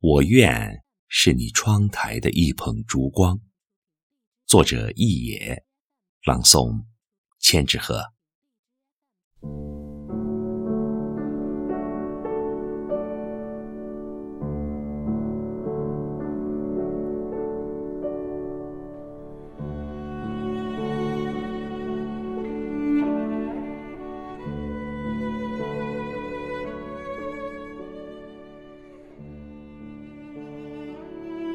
[0.00, 3.40] 我愿是你窗台的一捧烛光。
[4.46, 5.64] 作者：一野，
[6.22, 6.84] 朗诵：
[7.40, 8.17] 千纸鹤。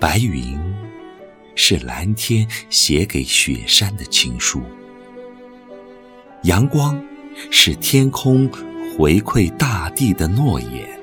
[0.03, 0.59] 白云
[1.55, 4.61] 是蓝天写给雪山的情书，
[6.41, 7.01] 阳光
[7.49, 8.49] 是天空
[8.97, 10.99] 回馈大地的诺言，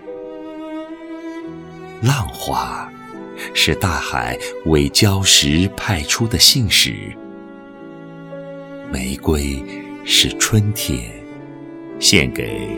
[2.02, 2.92] 浪花
[3.54, 6.94] 是大海为礁石派出的信使，
[8.92, 9.64] 玫瑰
[10.04, 11.10] 是春天
[11.98, 12.68] 献给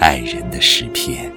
[0.00, 1.32] 爱人的诗篇。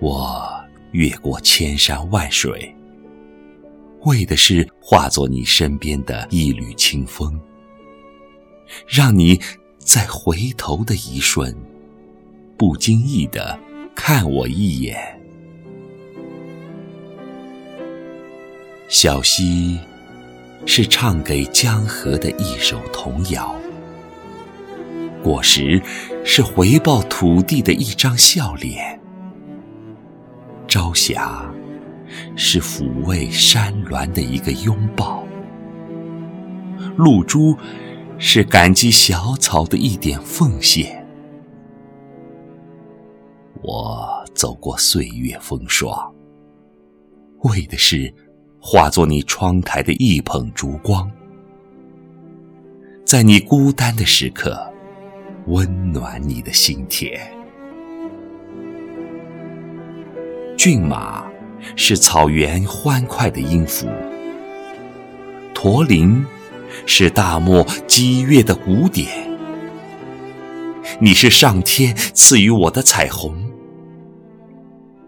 [0.00, 0.53] 我。
[0.94, 2.72] 越过千山万水，
[4.02, 7.36] 为的是化作你身边的一缕清风，
[8.86, 9.40] 让你
[9.78, 11.52] 在回头的一瞬，
[12.56, 13.58] 不经意的
[13.92, 14.96] 看我一眼。
[18.88, 19.80] 小溪
[20.64, 23.52] 是唱给江河的一首童谣，
[25.24, 25.82] 果实
[26.24, 29.00] 是回报土地的一张笑脸。
[30.94, 31.44] 霞
[32.36, 35.26] 是抚慰山峦的一个拥抱，
[36.96, 37.56] 露珠
[38.18, 41.04] 是感激小草的一点奉献。
[43.62, 46.14] 我走过岁月风霜，
[47.40, 48.12] 为的是
[48.60, 51.10] 化作你窗台的一捧烛光，
[53.04, 54.72] 在你孤单的时刻，
[55.46, 57.33] 温暖你的心田。
[60.56, 61.26] 骏马
[61.76, 63.88] 是草原欢快的音符，
[65.52, 66.24] 驼铃
[66.86, 69.08] 是大漠激越的鼓点。
[71.00, 73.36] 你是上天赐予我的彩虹，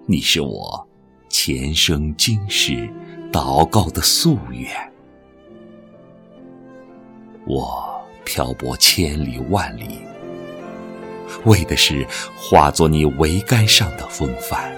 [0.07, 0.87] 你是我
[1.29, 2.89] 前生今世
[3.33, 4.69] 祷告的夙愿。
[7.47, 10.01] 我漂泊千里万里，
[11.45, 12.07] 为的是
[12.37, 14.75] 化作你桅杆上的风帆。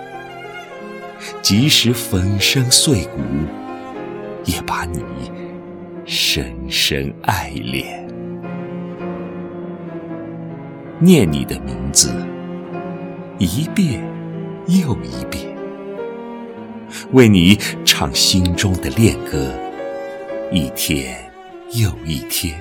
[1.42, 3.20] 即使粉身碎骨，
[4.44, 5.02] 也把你
[6.04, 8.06] 深深爱恋。
[11.00, 12.12] 念你的名字，
[13.38, 14.02] 一遍
[14.66, 15.56] 又一遍，
[17.12, 19.52] 为你唱心中的恋歌，
[20.50, 21.30] 一天
[21.72, 22.60] 又一天。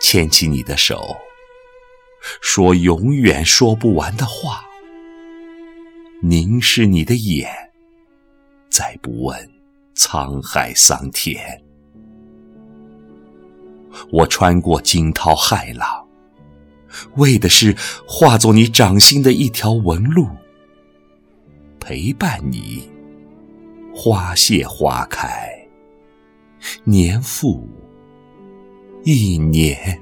[0.00, 1.16] 牵起你的手，
[2.40, 4.64] 说永远说不完的话。
[6.26, 7.50] 凝视你的眼，
[8.70, 9.50] 再不问
[9.94, 11.62] 沧海桑田。
[14.10, 16.08] 我穿过惊涛骇浪，
[17.16, 17.76] 为的是
[18.08, 20.26] 化作你掌心的一条纹路，
[21.78, 22.90] 陪伴你
[23.94, 25.68] 花谢花开，
[26.84, 27.68] 年复
[29.02, 30.00] 一年。